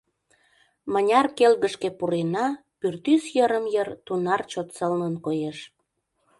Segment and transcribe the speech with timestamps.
[0.91, 2.47] Мыняр келгышке пурена,
[2.79, 5.57] пӱртӱс йырым-йыр тунар чот сылнын коеш.